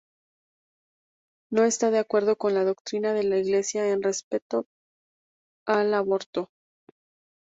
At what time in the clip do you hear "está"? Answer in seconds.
1.63-1.91